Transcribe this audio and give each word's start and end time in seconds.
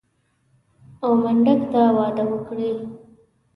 او 1.03 1.11
منډک 1.21 1.61
ته 1.71 1.81
واده 1.97 2.23
وکړي. 2.31 2.71